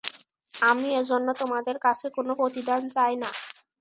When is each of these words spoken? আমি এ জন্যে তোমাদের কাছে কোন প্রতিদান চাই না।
আমি 0.53 0.87
এ 0.93 1.09
জন্যে 1.09 1.33
তোমাদের 1.41 1.77
কাছে 1.85 2.05
কোন 2.15 2.27
প্রতিদান 2.39 2.81
চাই 2.95 3.13
না। 3.21 3.29